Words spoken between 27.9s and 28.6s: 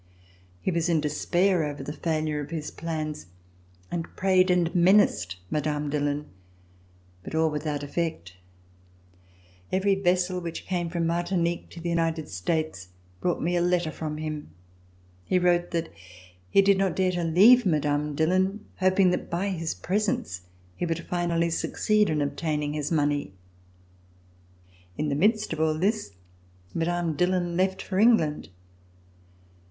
England.